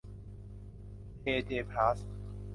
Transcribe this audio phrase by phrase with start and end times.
[1.23, 2.09] เอ เจ พลาสท์